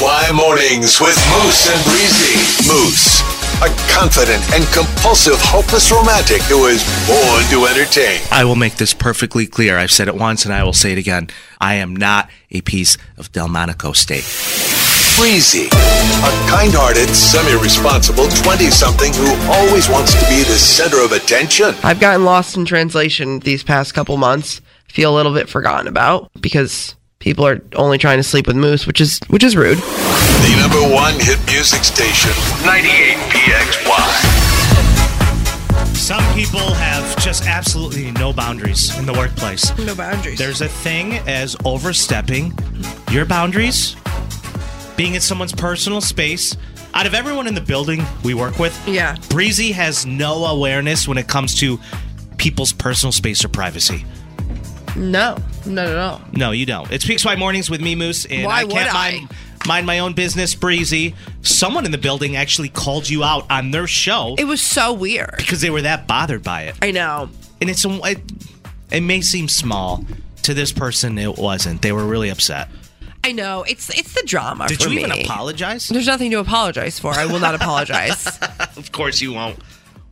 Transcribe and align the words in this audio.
PXY 0.00 0.34
Mornings 0.34 0.98
with 0.98 1.16
Moose 1.28 1.68
and 1.68 1.84
Breezy. 1.84 2.32
Moose, 2.66 3.20
a 3.60 3.68
confident 3.92 4.42
and 4.54 4.64
compulsive, 4.72 5.36
hopeless 5.36 5.92
romantic 5.92 6.40
who 6.44 6.64
is 6.64 6.82
born 7.06 7.44
to 7.50 7.66
entertain. 7.66 8.18
I 8.32 8.44
will 8.44 8.56
make 8.56 8.76
this 8.76 8.94
perfectly 8.94 9.46
clear. 9.46 9.76
I've 9.76 9.90
said 9.90 10.08
it 10.08 10.14
once 10.14 10.46
and 10.46 10.54
I 10.54 10.64
will 10.64 10.72
say 10.72 10.92
it 10.92 10.98
again. 10.98 11.28
I 11.60 11.74
am 11.74 11.94
not 11.94 12.30
a 12.50 12.62
piece 12.62 12.96
of 13.18 13.30
Delmonico 13.32 13.92
steak. 13.94 14.24
Breezy, 15.18 15.66
a 15.66 16.32
kind 16.48 16.72
hearted, 16.72 17.10
semi 17.14 17.62
responsible 17.62 18.28
20 18.28 18.70
something 18.70 19.12
who 19.12 19.52
always 19.52 19.90
wants 19.90 20.14
to 20.14 20.26
be 20.30 20.44
the 20.44 20.56
center 20.56 21.04
of 21.04 21.12
attention. 21.12 21.74
I've 21.82 22.00
gotten 22.00 22.24
lost 22.24 22.56
in 22.56 22.64
translation 22.64 23.40
these 23.40 23.62
past 23.62 23.92
couple 23.92 24.16
months. 24.16 24.62
Feel 24.88 25.14
a 25.14 25.16
little 25.16 25.34
bit 25.34 25.50
forgotten 25.50 25.86
about 25.86 26.30
because 26.40 26.94
people 27.20 27.46
are 27.46 27.60
only 27.76 27.98
trying 27.98 28.18
to 28.18 28.22
sleep 28.22 28.46
with 28.46 28.56
Moose, 28.56 28.86
which 28.86 29.00
is 29.00 29.20
which 29.28 29.44
is 29.44 29.54
rude. 29.54 29.78
The 29.78 30.56
number 30.58 30.80
one 30.94 31.14
hit 31.20 31.38
music 31.46 31.84
station, 31.84 32.32
98 32.64 33.16
PXY. 33.30 34.36
Some 35.96 36.24
people 36.34 36.72
have 36.74 37.16
just 37.22 37.46
absolutely 37.46 38.10
no 38.12 38.32
boundaries 38.32 38.96
in 38.98 39.06
the 39.06 39.12
workplace. 39.12 39.76
No 39.78 39.94
boundaries. 39.94 40.38
There's 40.38 40.60
a 40.62 40.68
thing 40.68 41.18
as 41.28 41.56
overstepping 41.64 42.52
your 43.12 43.26
boundaries, 43.26 43.94
being 44.96 45.14
in 45.14 45.20
someone's 45.20 45.52
personal 45.52 46.00
space. 46.00 46.56
Out 46.94 47.06
of 47.06 47.14
everyone 47.14 47.46
in 47.46 47.54
the 47.54 47.60
building 47.60 48.04
we 48.24 48.34
work 48.34 48.58
with, 48.58 48.76
Yeah. 48.88 49.14
Breezy 49.28 49.70
has 49.72 50.04
no 50.06 50.46
awareness 50.46 51.06
when 51.06 51.18
it 51.18 51.28
comes 51.28 51.54
to 51.60 51.78
people's 52.38 52.72
personal 52.72 53.12
space 53.12 53.44
or 53.44 53.48
privacy. 53.48 54.04
No, 54.96 55.36
not 55.66 55.86
at 55.86 55.96
all. 55.96 56.20
No, 56.32 56.50
you 56.50 56.66
don't. 56.66 56.90
It's 56.90 57.04
PXY 57.04 57.38
Mornings 57.38 57.70
with 57.70 57.80
me, 57.80 57.94
Moose, 57.94 58.24
and 58.26 58.44
Why 58.46 58.60
I 58.60 58.64
can't 58.64 58.94
I? 58.94 59.10
mind, 59.12 59.30
mind 59.66 59.86
my 59.86 59.98
own 60.00 60.12
business, 60.14 60.54
Breezy. 60.54 61.14
Someone 61.42 61.84
in 61.84 61.90
the 61.92 61.98
building 61.98 62.36
actually 62.36 62.68
called 62.68 63.08
you 63.08 63.22
out 63.24 63.50
on 63.50 63.70
their 63.70 63.86
show 63.86 64.34
It 64.38 64.44
was 64.44 64.60
so 64.60 64.92
weird. 64.92 65.34
because 65.36 65.60
they 65.60 65.70
were 65.70 65.82
that 65.82 66.06
bothered 66.06 66.42
by 66.42 66.62
it. 66.64 66.76
I 66.82 66.90
know. 66.90 67.28
And 67.60 67.70
it's 67.70 67.84
a, 67.84 68.00
it, 68.04 68.18
it 68.90 69.00
may 69.02 69.20
seem 69.20 69.48
small 69.48 70.04
to 70.42 70.54
this 70.54 70.72
person. 70.72 71.18
It 71.18 71.36
wasn't. 71.36 71.82
They 71.82 71.92
were 71.92 72.04
really 72.06 72.30
upset. 72.30 72.68
I 73.22 73.32
know. 73.32 73.64
It's 73.68 73.90
it's 73.90 74.14
the 74.14 74.22
drama 74.26 74.66
Did 74.66 74.82
for 74.82 74.88
you 74.88 74.96
me. 74.96 75.04
even 75.04 75.24
apologize? 75.24 75.88
There's 75.88 76.06
nothing 76.06 76.30
to 76.30 76.38
apologize 76.38 76.98
for. 76.98 77.12
I 77.12 77.26
will 77.26 77.38
not 77.38 77.54
apologize 77.54 78.26
Of 78.78 78.92
course 78.92 79.20
you 79.20 79.34
won't. 79.34 79.58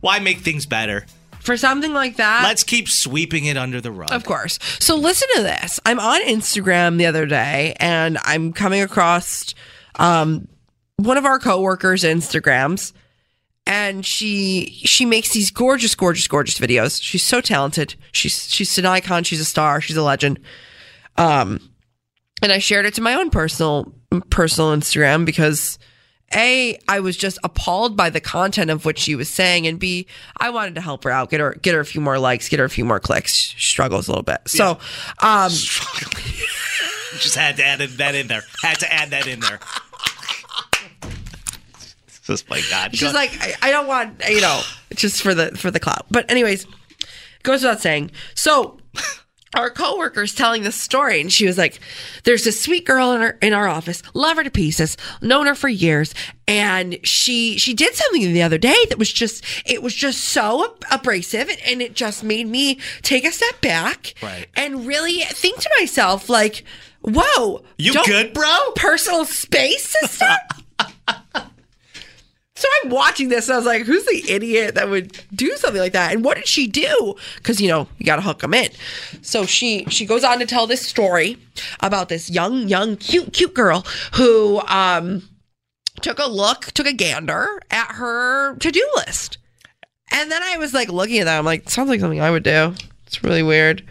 Why 0.01 0.19
make 0.19 0.39
things 0.41 0.67
better? 0.67 1.07
For 1.49 1.57
something 1.57 1.93
like 1.93 2.17
that. 2.17 2.43
Let's 2.43 2.63
keep 2.63 2.87
sweeping 2.87 3.45
it 3.45 3.57
under 3.57 3.81
the 3.81 3.91
rug. 3.91 4.11
Of 4.11 4.23
course. 4.23 4.59
So 4.79 4.95
listen 4.95 5.27
to 5.33 5.41
this. 5.41 5.79
I'm 5.83 5.99
on 5.99 6.21
Instagram 6.21 6.99
the 6.99 7.07
other 7.07 7.25
day 7.25 7.75
and 7.79 8.19
I'm 8.23 8.53
coming 8.53 8.83
across 8.83 9.55
um, 9.95 10.47
one 10.97 11.17
of 11.17 11.25
our 11.25 11.39
coworkers' 11.39 12.03
Instagrams 12.03 12.93
and 13.65 14.05
she 14.05 14.79
she 14.85 15.07
makes 15.07 15.33
these 15.33 15.49
gorgeous, 15.49 15.95
gorgeous, 15.95 16.27
gorgeous 16.27 16.59
videos. 16.59 17.01
She's 17.01 17.23
so 17.23 17.41
talented. 17.41 17.95
She's 18.11 18.47
she's 18.47 18.77
an 18.77 18.85
icon, 18.85 19.23
she's 19.23 19.41
a 19.41 19.45
star, 19.45 19.81
she's 19.81 19.97
a 19.97 20.03
legend. 20.03 20.39
Um 21.17 21.71
and 22.43 22.51
I 22.51 22.59
shared 22.59 22.85
it 22.85 22.93
to 22.93 23.01
my 23.01 23.15
own 23.15 23.31
personal 23.31 23.91
personal 24.29 24.69
Instagram 24.75 25.25
because 25.25 25.79
a, 26.33 26.79
I 26.87 26.99
was 26.99 27.17
just 27.17 27.37
appalled 27.43 27.95
by 27.97 28.09
the 28.09 28.19
content 28.19 28.69
of 28.71 28.85
what 28.85 28.97
she 28.97 29.15
was 29.15 29.29
saying, 29.29 29.67
and 29.67 29.79
B, 29.79 30.07
I 30.37 30.49
wanted 30.49 30.75
to 30.75 30.81
help 30.81 31.03
her 31.03 31.11
out, 31.11 31.29
get 31.29 31.39
her 31.39 31.55
get 31.61 31.73
her 31.73 31.79
a 31.79 31.85
few 31.85 32.01
more 32.01 32.19
likes, 32.19 32.49
get 32.49 32.59
her 32.59 32.65
a 32.65 32.69
few 32.69 32.85
more 32.85 32.99
clicks. 32.99 33.33
She 33.33 33.71
struggles 33.71 34.07
a 34.07 34.11
little 34.11 34.23
bit. 34.23 34.39
So, 34.47 34.79
um, 35.19 35.49
Just 37.17 37.35
had 37.35 37.57
to 37.57 37.65
add 37.65 37.79
that 37.79 38.15
in 38.15 38.27
there. 38.27 38.43
Had 38.61 38.79
to 38.79 38.93
add 38.93 39.09
that 39.09 39.27
in 39.27 39.39
there. 39.39 39.59
Just 42.23 42.47
my 42.49 42.61
God. 42.69 42.95
she's 42.95 43.13
like, 43.13 43.31
I, 43.41 43.55
I 43.63 43.71
don't 43.71 43.87
want 43.87 44.21
you 44.29 44.41
know, 44.41 44.61
just 44.93 45.23
for 45.23 45.33
the 45.33 45.57
for 45.57 45.71
the 45.71 45.79
clout. 45.79 46.05
But 46.11 46.29
anyways, 46.29 46.67
goes 47.41 47.63
without 47.63 47.81
saying. 47.81 48.11
So 48.35 48.77
our 49.55 49.69
coworker's 49.69 50.35
telling 50.35 50.63
this 50.63 50.75
story, 50.75 51.19
and 51.21 51.31
she 51.33 51.45
was 51.47 51.57
like, 51.57 51.79
"There's 52.23 52.43
this 52.43 52.61
sweet 52.61 52.85
girl 52.85 53.11
in 53.13 53.21
our 53.21 53.37
in 53.41 53.53
our 53.53 53.67
office, 53.67 54.03
love 54.13 54.37
her 54.37 54.43
to 54.43 54.51
pieces, 54.51 54.95
known 55.21 55.47
her 55.47 55.55
for 55.55 55.69
years, 55.69 56.13
and 56.47 56.99
she 57.03 57.57
she 57.57 57.73
did 57.73 57.95
something 57.95 58.31
the 58.33 58.43
other 58.43 58.57
day 58.57 58.77
that 58.89 58.97
was 58.99 59.11
just 59.11 59.43
it 59.65 59.81
was 59.81 59.95
just 59.95 60.23
so 60.23 60.75
abrasive, 60.91 61.49
and 61.65 61.81
it 61.81 61.95
just 61.95 62.23
made 62.23 62.47
me 62.47 62.79
take 63.01 63.25
a 63.25 63.31
step 63.31 63.59
back, 63.61 64.13
Right. 64.21 64.47
and 64.55 64.85
really 64.85 65.19
think 65.21 65.59
to 65.61 65.69
myself, 65.79 66.29
like, 66.29 66.63
whoa, 67.01 67.63
You 67.77 67.93
good, 68.05 68.33
bro? 68.33 68.55
personal 68.75 69.25
space, 69.25 69.95
sister." 69.99 70.25
I'm 72.89 72.95
watching 72.95 73.29
this 73.29 73.47
and 73.47 73.53
I 73.53 73.57
was 73.57 73.65
like, 73.65 73.83
who's 73.83 74.05
the 74.05 74.23
idiot 74.31 74.75
that 74.75 74.89
would 74.89 75.19
do 75.33 75.55
something 75.57 75.79
like 75.81 75.93
that? 75.93 76.13
And 76.13 76.23
what 76.25 76.37
did 76.37 76.47
she 76.47 76.67
do? 76.67 77.15
Because, 77.37 77.61
you 77.61 77.67
know, 77.67 77.87
you 77.97 78.05
got 78.05 78.15
to 78.17 78.21
hook 78.21 78.39
them 78.39 78.53
in. 78.53 78.69
So 79.21 79.45
she 79.45 79.85
she 79.89 80.05
goes 80.05 80.23
on 80.23 80.39
to 80.39 80.45
tell 80.45 80.65
this 80.67 80.85
story 80.85 81.37
about 81.81 82.09
this 82.09 82.29
young, 82.29 82.67
young, 82.67 82.97
cute, 82.97 83.31
cute 83.33 83.53
girl 83.53 83.85
who 84.15 84.61
um 84.67 85.23
took 86.01 86.17
a 86.19 86.29
look, 86.29 86.65
took 86.73 86.87
a 86.87 86.93
gander 86.93 87.61
at 87.69 87.91
her 87.93 88.55
to-do 88.55 88.87
list. 88.95 89.37
And 90.11 90.31
then 90.31 90.41
I 90.41 90.57
was 90.57 90.73
like 90.73 90.89
looking 90.89 91.19
at 91.19 91.25
that. 91.25 91.37
I'm 91.37 91.45
like, 91.45 91.69
sounds 91.69 91.89
like 91.89 91.99
something 91.99 92.21
I 92.21 92.31
would 92.31 92.43
do. 92.43 92.73
It's 93.05 93.23
really 93.23 93.43
weird. 93.43 93.83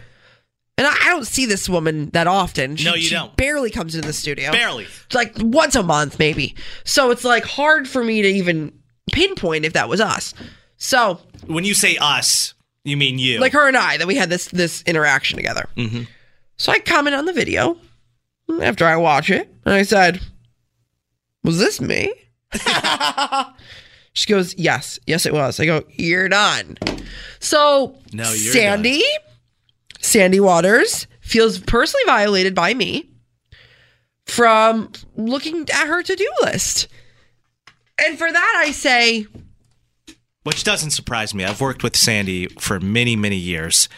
And 0.77 0.87
I, 0.87 0.95
don't 1.09 1.27
see 1.27 1.45
this 1.45 1.67
woman 1.67 2.09
that 2.11 2.25
often. 2.25 2.77
She, 2.77 2.85
No, 2.85 2.95
you 2.95 3.01
she 3.01 3.15
don't. 3.15 3.35
Barely 3.35 3.69
comes 3.69 3.95
into 3.95 4.07
the 4.07 4.13
studio 4.13 4.51
Barely. 4.51 4.87
like 5.13 5.33
once 5.37 5.75
a 5.75 5.83
month 5.83 6.17
maybe 6.19 6.55
so 6.85 7.11
it's 7.11 7.25
like 7.25 7.43
hard 7.43 7.85
for 7.85 8.01
me 8.01 8.21
to 8.21 8.27
even 8.29 8.71
pinpoint 9.11 9.65
if 9.65 9.73
that 9.73 9.89
was 9.89 9.99
us 10.01 10.33
so 10.77 11.19
When 11.47 11.65
you 11.65 11.73
say 11.73 11.97
us, 11.99 12.53
you 12.83 12.95
mean 12.97 13.19
you. 13.19 13.39
like 13.39 13.53
her 13.53 13.67
and 13.67 13.77
i 13.77 13.97
that 13.97 14.07
we 14.07 14.15
had 14.15 14.29
this 14.29 14.47
this 14.49 14.81
interaction 14.83 15.37
together 15.37 15.67
Mhm. 15.75 16.07
so 16.57 16.71
i 16.71 16.79
comment 16.79 17.15
on 17.15 17.25
the 17.25 17.33
video 17.33 17.77
after 18.61 18.85
i 18.85 18.95
watch 18.95 19.29
it 19.29 19.47
and 19.65 19.73
i 19.75 19.83
said 19.83 20.19
was 21.43 21.59
this 21.59 21.79
me 21.81 22.13
she 24.13 24.27
goes 24.31 24.55
yes 24.57 24.99
yes 25.05 25.25
it 25.25 25.33
was 25.33 25.59
i 25.59 25.65
go 25.65 25.83
you're 25.91 26.29
done 26.29 26.77
so 27.39 27.95
No, 28.13 28.23
sandy 28.23 29.03
sandy 30.01 30.39
waters 30.39 31.05
feels 31.21 31.59
personally 31.59 32.03
violated 32.07 32.55
by 32.55 32.73
me 32.73 33.09
from 34.25 34.91
looking 35.15 35.67
at 35.73 35.87
her 35.87 36.03
to-do 36.03 36.29
list. 36.41 36.87
And 38.05 38.17
for 38.17 38.31
that 38.31 38.53
I 38.57 38.71
say, 38.71 39.27
Which 40.43 40.63
doesn't 40.63 40.91
surprise 40.91 41.33
me. 41.33 41.43
I've 41.43 41.61
worked 41.61 41.83
with 41.83 41.95
Sandy 41.95 42.47
for 42.59 42.79
many, 42.79 43.15
many 43.15 43.35
years. 43.35 43.89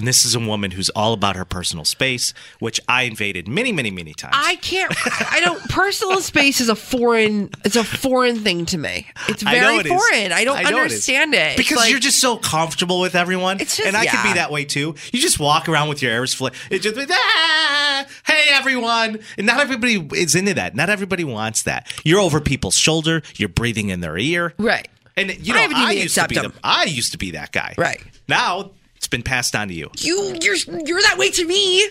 And 0.00 0.08
this 0.08 0.24
is 0.24 0.34
a 0.34 0.40
woman 0.40 0.70
who's 0.70 0.88
all 0.88 1.12
about 1.12 1.36
her 1.36 1.44
personal 1.44 1.84
space, 1.84 2.32
which 2.58 2.80
I 2.88 3.02
invaded 3.02 3.46
many, 3.46 3.70
many, 3.70 3.90
many 3.90 4.14
times. 4.14 4.34
I 4.34 4.56
can't 4.56 4.90
I 5.30 5.40
don't 5.40 5.60
personal 5.68 6.22
space 6.22 6.58
is 6.62 6.70
a 6.70 6.74
foreign 6.74 7.50
it's 7.66 7.76
a 7.76 7.84
foreign 7.84 8.38
thing 8.38 8.64
to 8.66 8.78
me. 8.78 9.08
It's 9.28 9.42
very 9.42 9.76
it 9.76 9.84
is. 9.84 9.92
foreign. 9.92 10.32
I 10.32 10.44
don't 10.44 10.56
I 10.56 10.62
it 10.62 10.70
is. 10.70 10.74
understand 10.78 11.34
it. 11.34 11.38
It's 11.48 11.56
because 11.58 11.76
like- 11.76 11.90
you're 11.90 12.00
just 12.00 12.18
so 12.18 12.38
comfortable 12.38 12.98
with 12.98 13.14
everyone. 13.14 13.60
It's 13.60 13.76
just- 13.76 13.86
and 13.86 13.94
I 13.94 14.06
can 14.06 14.24
yeah. 14.24 14.32
be 14.32 14.38
that 14.38 14.50
way 14.50 14.64
too. 14.64 14.94
You 15.12 15.20
just 15.20 15.38
walk 15.38 15.68
around 15.68 15.90
with 15.90 16.00
your 16.00 16.12
ears 16.12 16.32
flat. 16.32 16.54
It's 16.70 16.82
just 16.82 16.98
ah, 16.98 18.06
hey 18.26 18.46
everyone. 18.52 19.18
And 19.36 19.46
not 19.46 19.60
everybody 19.60 20.08
is 20.14 20.34
into 20.34 20.54
that. 20.54 20.74
Not 20.74 20.88
everybody 20.88 21.24
wants 21.24 21.64
that. 21.64 21.92
You're 22.04 22.20
over 22.20 22.40
people's 22.40 22.78
shoulder. 22.78 23.20
You're 23.36 23.50
breathing 23.50 23.90
in 23.90 24.00
their 24.00 24.16
ear. 24.16 24.54
right. 24.56 24.88
And 25.14 25.46
you 25.46 25.52
know, 25.52 25.60
I 25.60 25.64
I, 25.64 25.92
even 25.92 26.02
used 26.04 26.14
to 26.14 26.26
be 26.26 26.36
the. 26.36 26.52
I 26.64 26.84
used 26.84 27.12
to 27.12 27.18
be 27.18 27.32
that 27.32 27.52
guy. 27.52 27.74
Right. 27.76 28.00
Now 28.26 28.70
been 29.10 29.22
passed 29.22 29.54
on 29.54 29.68
to 29.68 29.74
you. 29.74 29.90
You 29.98 30.36
you're 30.40 30.56
you're 30.84 31.02
that 31.02 31.16
way 31.18 31.30
to 31.30 31.44
me. 31.46 31.88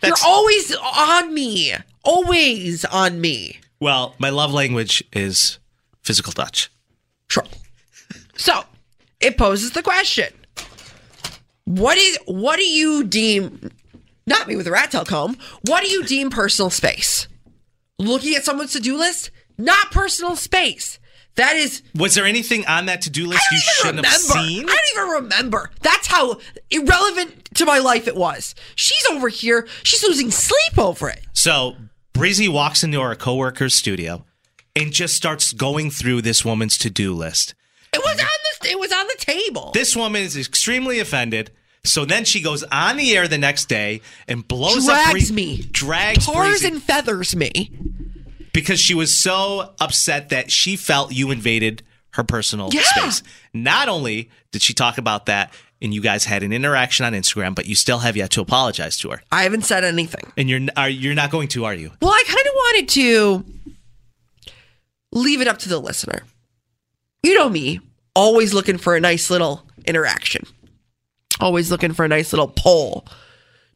That's- 0.00 0.20
you're 0.22 0.28
always 0.30 0.74
on 0.76 1.34
me. 1.34 1.74
Always 2.04 2.84
on 2.84 3.20
me. 3.20 3.60
Well, 3.80 4.14
my 4.18 4.30
love 4.30 4.52
language 4.52 5.04
is 5.12 5.58
physical 6.02 6.32
touch. 6.32 6.70
Sure. 7.28 7.44
So 8.36 8.62
it 9.20 9.36
poses 9.36 9.72
the 9.72 9.82
question: 9.82 10.32
What 11.64 11.98
is 11.98 12.18
what 12.26 12.56
do 12.56 12.64
you 12.64 13.04
deem? 13.04 13.70
Not 14.26 14.46
me 14.48 14.56
with 14.56 14.66
a 14.66 14.70
rat 14.70 14.90
tail 14.90 15.04
comb. 15.04 15.36
What 15.62 15.82
do 15.82 15.88
you 15.90 16.04
deem 16.04 16.30
personal 16.30 16.70
space? 16.70 17.28
Looking 17.98 18.34
at 18.36 18.44
someone's 18.44 18.72
to 18.72 18.80
do 18.80 18.96
list, 18.96 19.30
not 19.56 19.90
personal 19.90 20.36
space. 20.36 20.98
That 21.38 21.54
is. 21.54 21.82
Was 21.94 22.14
there 22.16 22.26
anything 22.26 22.66
on 22.66 22.86
that 22.86 23.02
to 23.02 23.10
do 23.10 23.26
list 23.26 23.44
you 23.52 23.58
shouldn't 23.58 24.04
have 24.04 24.16
seen? 24.16 24.68
I 24.68 24.76
don't 24.94 25.04
even 25.06 25.22
remember. 25.22 25.70
That's 25.82 26.08
how 26.08 26.38
irrelevant 26.68 27.54
to 27.54 27.64
my 27.64 27.78
life 27.78 28.08
it 28.08 28.16
was. 28.16 28.56
She's 28.74 29.04
over 29.10 29.28
here. 29.28 29.68
She's 29.84 30.02
losing 30.02 30.32
sleep 30.32 30.76
over 30.76 31.08
it. 31.08 31.20
So 31.32 31.76
Breezy 32.12 32.48
walks 32.48 32.82
into 32.82 33.00
our 33.00 33.14
coworker's 33.14 33.74
studio 33.74 34.24
and 34.74 34.92
just 34.92 35.14
starts 35.14 35.52
going 35.52 35.92
through 35.92 36.22
this 36.22 36.44
woman's 36.44 36.76
to-do 36.76 37.14
list. 37.14 37.54
It 37.92 38.00
was 38.04 38.18
on 38.18 38.26
the. 38.60 38.70
It 38.70 38.80
was 38.80 38.92
on 38.92 39.06
the 39.06 39.16
table. 39.20 39.70
This 39.72 39.94
woman 39.94 40.22
is 40.22 40.36
extremely 40.36 40.98
offended. 40.98 41.52
So 41.84 42.04
then 42.04 42.24
she 42.24 42.42
goes 42.42 42.64
on 42.64 42.96
the 42.96 43.16
air 43.16 43.28
the 43.28 43.38
next 43.38 43.66
day 43.68 44.02
and 44.26 44.46
blows 44.46 44.88
up 44.88 45.10
Drags 45.10 45.30
Bree- 45.30 45.36
me. 45.36 45.62
drags 45.70 46.26
Tars 46.26 46.48
Breezy 46.60 46.66
and 46.66 46.82
feathers 46.82 47.36
me. 47.36 47.70
Because 48.62 48.80
she 48.80 48.94
was 48.94 49.16
so 49.16 49.72
upset 49.80 50.30
that 50.30 50.50
she 50.50 50.74
felt 50.76 51.12
you 51.12 51.30
invaded 51.30 51.82
her 52.10 52.24
personal 52.24 52.70
Yeah. 52.72 52.82
space. 52.82 53.22
Not 53.54 53.88
only 53.88 54.30
did 54.50 54.62
she 54.62 54.74
talk 54.74 54.98
about 54.98 55.26
that 55.26 55.52
and 55.80 55.94
you 55.94 56.00
guys 56.00 56.24
had 56.24 56.42
an 56.42 56.52
interaction 56.52 57.06
on 57.06 57.12
Instagram, 57.12 57.54
but 57.54 57.66
you 57.66 57.76
still 57.76 57.98
have 58.00 58.16
yet 58.16 58.30
to 58.32 58.40
apologize 58.40 58.98
to 58.98 59.10
her. 59.10 59.22
I 59.30 59.44
haven't 59.44 59.64
said 59.64 59.84
anything. 59.84 60.32
And 60.36 60.50
you're 60.50 60.60
are 60.76 60.88
you're 60.88 61.14
not 61.14 61.30
going 61.30 61.46
to, 61.48 61.64
are 61.66 61.74
you? 61.74 61.92
Well, 62.02 62.10
I 62.10 62.24
kind 62.26 62.46
of 62.46 62.52
wanted 62.54 62.88
to 62.88 63.44
leave 65.12 65.40
it 65.40 65.46
up 65.48 65.58
to 65.58 65.68
the 65.68 65.78
listener. 65.78 66.22
You 67.22 67.34
know 67.34 67.48
me, 67.48 67.80
always 68.14 68.54
looking 68.54 68.78
for 68.78 68.96
a 68.96 69.00
nice 69.00 69.30
little 69.30 69.62
interaction, 69.86 70.44
always 71.40 71.70
looking 71.70 71.92
for 71.92 72.04
a 72.04 72.08
nice 72.08 72.32
little 72.32 72.48
poll. 72.48 73.06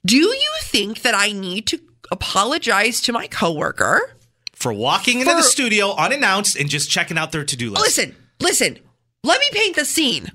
Do 0.05 0.17
you 0.17 0.35
think 0.63 1.03
that 1.03 1.15
I 1.15 1.31
need 1.33 1.67
to 1.69 1.79
apologize 2.11 3.01
to 3.03 3.13
my 3.13 3.29
coworker? 3.29 4.17
For 4.63 4.73
walking 4.73 5.19
into 5.19 5.33
For- 5.33 5.39
the 5.39 5.43
studio 5.43 5.93
unannounced 5.97 6.55
and 6.55 6.69
just 6.71 6.89
checking 6.89 7.19
out 7.19 7.33
their 7.33 7.43
to-do 7.43 7.71
list. 7.71 7.83
Listen, 7.83 8.15
listen, 8.39 8.79
let 9.25 9.41
me 9.41 9.47
paint 9.51 9.75
the 9.75 9.85
scene, 9.85 10.31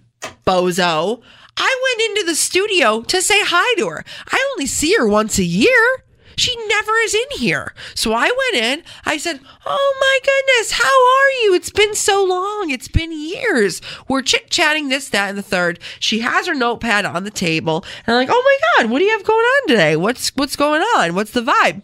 bozo. 0.45 1.21
I 1.55 1.95
went 1.97 2.09
into 2.09 2.25
the 2.29 2.35
studio 2.35 3.01
to 3.03 3.21
say 3.21 3.39
hi 3.41 3.75
to 3.79 3.87
her. 3.87 4.03
I 4.29 4.51
only 4.51 4.65
see 4.65 4.93
her 4.97 5.07
once 5.07 5.39
a 5.39 5.45
year. 5.45 6.03
She 6.35 6.53
never 6.67 6.91
is 7.05 7.15
in 7.15 7.39
here. 7.39 7.73
So 7.95 8.11
I 8.11 8.25
went 8.25 8.63
in. 8.65 8.83
I 9.05 9.15
said, 9.15 9.39
Oh 9.65 9.97
my 10.01 10.19
goodness, 10.23 10.71
how 10.73 10.83
are 10.83 11.31
you? 11.43 11.53
It's 11.55 11.71
been 11.71 11.95
so 11.95 12.21
long. 12.25 12.69
It's 12.69 12.89
been 12.89 13.13
years. 13.13 13.81
We're 14.09 14.21
chit 14.23 14.49
chatting 14.49 14.89
this, 14.89 15.07
that, 15.09 15.29
and 15.29 15.37
the 15.37 15.41
third. 15.41 15.79
She 16.01 16.19
has 16.19 16.47
her 16.47 16.53
notepad 16.53 17.05
on 17.05 17.23
the 17.23 17.31
table. 17.31 17.85
And 18.05 18.13
I'm 18.15 18.27
like, 18.27 18.29
Oh 18.29 18.43
my 18.43 18.83
God, 18.83 18.91
what 18.91 18.99
do 18.99 19.05
you 19.05 19.11
have 19.11 19.23
going 19.23 19.39
on 19.39 19.67
today? 19.69 19.95
What's 19.95 20.35
what's 20.35 20.57
going 20.57 20.81
on? 20.81 21.15
What's 21.15 21.31
the 21.31 21.41
vibe? 21.41 21.83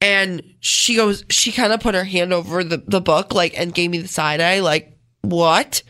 And 0.00 0.42
she 0.60 0.94
goes, 0.94 1.24
she 1.30 1.52
kind 1.52 1.72
of 1.72 1.80
put 1.80 1.94
her 1.94 2.04
hand 2.04 2.32
over 2.32 2.62
the, 2.62 2.82
the 2.86 3.00
book, 3.00 3.34
like, 3.34 3.58
and 3.58 3.72
gave 3.72 3.90
me 3.90 3.98
the 3.98 4.08
side 4.08 4.40
eye, 4.40 4.60
like, 4.60 4.96
what? 5.22 5.82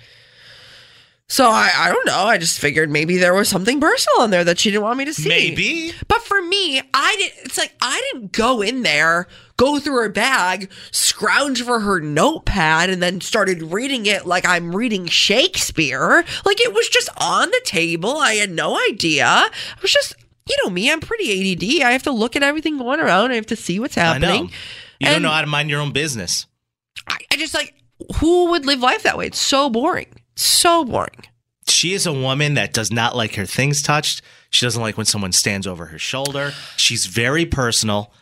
So 1.29 1.49
I, 1.51 1.73
I 1.75 1.89
don't 1.91 2.07
know. 2.07 2.23
I 2.23 2.39
just 2.39 2.61
figured 2.61 2.89
maybe 2.89 3.17
there 3.17 3.35
was 3.35 3.49
something 3.49 3.81
personal 3.81 4.25
in 4.25 4.31
there 4.31 4.45
that 4.45 4.61
she 4.61 4.71
didn't 4.71 4.85
want 4.85 4.99
me 4.99 5.07
to 5.07 5.15
see. 5.15 5.29
Maybe. 5.29 5.93
But 6.07 6.23
for 6.23 6.41
me, 6.41 6.81
I 6.95 7.17
did. 7.19 7.33
It's 7.45 7.59
like 7.59 7.75
I 7.81 8.01
didn't 8.13 8.31
go 8.31 8.63
in 8.63 8.83
there, 8.83 9.27
go 9.57 9.81
through 9.81 10.03
her 10.03 10.09
bag, 10.09 10.71
scrounge 10.93 11.63
for 11.63 11.81
her 11.81 11.99
notepad, 11.99 12.91
and 12.91 13.03
then 13.03 13.21
started 13.21 13.61
reading 13.63 14.07
it 14.07 14.25
like 14.25 14.47
I'm 14.47 14.75
reading 14.75 15.07
Shakespeare. 15.07 16.25
Like 16.45 16.61
it 16.61 16.73
was 16.73 16.89
just 16.89 17.09
on 17.21 17.51
the 17.51 17.63
table. 17.65 18.19
I 18.19 18.35
had 18.35 18.51
no 18.51 18.79
idea. 18.89 19.27
I 19.27 19.51
was 19.83 19.91
just, 19.93 20.15
you 20.49 20.57
know 20.65 20.71
me. 20.71 20.91
I'm 20.91 21.01
pretty 21.01 21.53
ADD. 21.53 21.83
I 21.87 21.93
have 21.93 22.03
to 22.05 22.13
look 22.13 22.37
at 22.37 22.43
everything 22.43 22.79
going 22.79 23.01
around. 23.01 23.33
I 23.33 23.35
have 23.37 23.47
to 23.47 23.57
see 23.57 23.79
what's 23.81 23.97
I 23.97 24.03
happening. 24.03 24.45
know. 24.47 24.51
You 25.01 25.07
don't 25.09 25.23
know 25.23 25.31
how 25.31 25.41
to 25.43 25.47
mind 25.47 25.69
your 25.71 25.81
own 25.81 25.93
business. 25.93 26.47
I, 27.09 27.19
I 27.31 27.37
just 27.37 27.55
like 27.55 27.75
who 28.21 28.51
would 28.51 28.67
live 28.67 28.81
life 28.81 29.03
that 29.05 29.17
way? 29.19 29.27
It's 29.27 29.39
so 29.39 29.71
boring. 29.71 30.07
So 30.37 30.85
boring. 30.85 31.27
She 31.69 31.95
is 31.95 32.07
a 32.07 32.13
woman 32.13 32.55
that 32.55 32.73
does 32.73 32.91
not 32.93 33.17
like 33.17 33.35
her 33.35 33.47
things 33.47 33.83
touched. 33.83 34.23
She 34.51 34.65
doesn't 34.65 34.81
like 34.81 34.97
when 34.97 35.07
someone 35.07 35.33
stands 35.33 35.67
over 35.67 35.87
her 35.87 35.99
shoulder. 35.99 36.53
She's 36.77 37.07
very 37.07 37.45
personal. 37.45 38.13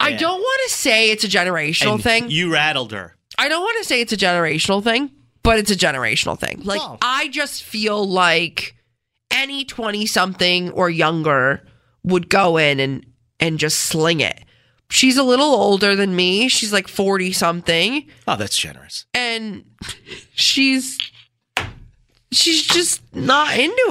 I 0.00 0.12
don't 0.14 0.40
want 0.40 0.60
to 0.68 0.74
say 0.74 1.10
it's 1.10 1.24
a 1.24 1.28
generational 1.28 2.00
thing. 2.00 2.30
You 2.30 2.52
rattled 2.52 2.92
her. 2.92 3.16
I 3.38 3.48
don't 3.48 3.62
want 3.62 3.78
to 3.78 3.84
say 3.84 4.00
it's 4.00 4.12
a 4.12 4.16
generational 4.16 4.82
thing, 4.82 5.10
but 5.42 5.58
it's 5.58 5.70
a 5.70 5.76
generational 5.76 6.38
thing. 6.38 6.62
Like 6.64 6.80
Oh. 6.82 6.98
I 7.02 7.28
just 7.28 7.62
feel 7.62 8.06
like 8.08 8.74
any 9.44 9.64
20 9.64 10.06
something 10.06 10.70
or 10.72 10.88
younger 10.88 11.62
would 12.02 12.28
go 12.30 12.56
in 12.56 12.80
and 12.80 13.04
and 13.38 13.58
just 13.58 13.78
sling 13.80 14.20
it. 14.20 14.40
She's 14.90 15.16
a 15.18 15.22
little 15.22 15.46
older 15.54 15.94
than 15.96 16.16
me. 16.16 16.48
She's 16.48 16.72
like 16.72 16.88
40 16.88 17.32
something 17.32 18.06
Oh, 18.26 18.36
that's 18.36 18.56
generous. 18.56 19.04
and 19.12 19.64
she's 20.34 20.98
she's 22.32 22.66
just 22.66 23.00
not 23.14 23.56
into 23.58 23.86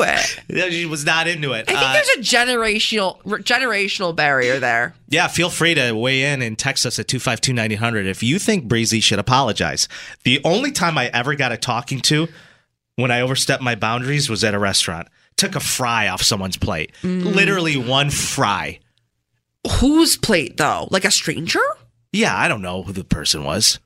it. 0.49 0.71
She 0.71 0.85
was 0.85 1.05
not 1.05 1.27
into 1.27 1.53
it. 1.53 1.69
I 1.69 1.73
think 1.73 1.77
Uh, 1.79 1.93
there's 1.93 2.09
a 2.09 2.19
generational 2.19 3.21
generational 3.43 4.15
barrier 4.15 4.59
there. 4.59 4.95
yeah, 5.07 5.27
feel 5.27 5.49
free 5.49 5.73
to 5.75 5.91
weigh 5.93 6.23
in 6.33 6.41
and 6.41 6.57
text 6.57 6.85
us 6.85 6.97
at 6.99 7.07
252 7.07 7.53
9000 7.53 8.07
if 8.07 8.23
you 8.23 8.39
think 8.39 8.65
Breezy 8.65 8.99
should 8.99 9.19
apologize. 9.19 9.87
The 10.23 10.41
only 10.43 10.71
time 10.71 10.97
I 10.97 11.07
ever 11.13 11.35
got 11.35 11.51
a 11.51 11.57
talking 11.57 12.01
to 12.01 12.27
when 12.95 13.11
I 13.11 13.21
overstepped 13.21 13.63
my 13.63 13.75
boundaries 13.75 14.29
was 14.29 14.43
at 14.43 14.53
a 14.53 14.59
restaurant. 14.59 15.07
Took 15.37 15.55
a 15.55 15.59
fry 15.59 16.07
off 16.07 16.21
someone's 16.21 16.57
plate. 16.57 16.91
Mm. 17.01 17.35
Literally 17.35 17.77
one 17.77 18.09
fry. 18.09 18.79
Whose 19.79 20.17
plate 20.17 20.57
though? 20.57 20.87
Like 20.91 21.05
a 21.05 21.11
stranger? 21.11 21.61
Yeah, 22.11 22.37
I 22.37 22.47
don't 22.47 22.61
know 22.61 22.83
who 22.83 22.93
the 22.93 23.03
person 23.03 23.43
was. 23.43 23.79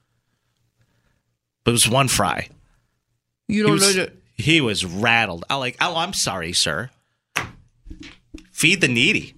But 1.63 1.71
it 1.71 1.73
was 1.73 1.89
one 1.89 2.07
fry. 2.07 2.49
You 3.47 3.63
don't 3.63 3.73
was, 3.73 3.95
know. 3.95 4.05
to- 4.05 4.11
he 4.35 4.61
was 4.61 4.85
rattled. 4.85 5.45
I 5.49 5.55
like, 5.55 5.77
oh, 5.81 5.95
I'm 5.95 6.13
sorry, 6.13 6.53
sir. 6.53 6.89
Feed 8.51 8.81
the 8.81 8.87
needy. 8.87 9.33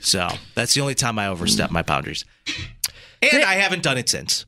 So 0.00 0.28
that's 0.54 0.74
the 0.74 0.80
only 0.80 0.94
time 0.94 1.18
I 1.18 1.28
overstep 1.28 1.70
my 1.70 1.82
boundaries. 1.82 2.24
And 3.22 3.42
I 3.44 3.54
haven't 3.54 3.82
done 3.82 3.98
it 3.98 4.08
since. 4.08 4.46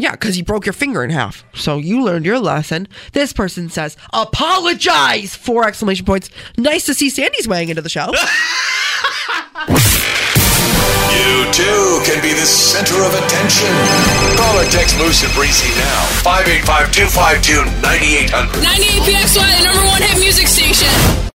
Yeah, 0.00 0.12
because 0.12 0.38
you 0.38 0.44
broke 0.44 0.64
your 0.64 0.72
finger 0.72 1.04
in 1.04 1.10
half. 1.10 1.44
So 1.54 1.76
you 1.76 2.02
learned 2.02 2.24
your 2.24 2.38
lesson. 2.38 2.88
This 3.12 3.34
person 3.34 3.68
says, 3.68 3.98
apologize! 4.14 5.36
Four 5.36 5.68
exclamation 5.68 6.06
points. 6.06 6.30
Nice 6.56 6.86
to 6.86 6.94
see 6.94 7.10
Sandy's 7.10 7.46
weighing 7.46 7.68
into 7.68 7.82
the 7.82 7.90
show. 7.90 8.10
You 11.10 11.50
too 11.52 12.00
can 12.06 12.22
be 12.22 12.32
the 12.32 12.46
center 12.46 13.02
of 13.02 13.12
attention. 13.12 13.68
Call 14.36 14.56
or 14.58 14.64
text 14.70 14.96
Moose 14.96 15.22
and 15.24 15.32
Breezy 15.34 15.68
now. 15.76 16.06
585 16.22 16.92
252 16.92 17.82
9800. 17.82 18.62
98 18.62 19.02
PXY, 19.04 19.58
the 19.58 19.64
number 19.66 19.84
one 19.86 20.00
hit 20.00 20.18
music 20.18 20.46
station. 20.46 20.88